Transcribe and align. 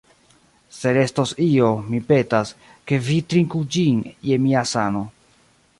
Se 0.77 0.91
restos 0.97 1.33
io, 1.47 1.67
mi 1.91 1.99
petas, 2.07 2.55
ke 2.91 3.01
vi 3.09 3.21
trinku 3.35 3.65
ĝin 3.77 4.05
je 4.31 4.45
mia 4.49 4.67
sano. 4.73 5.07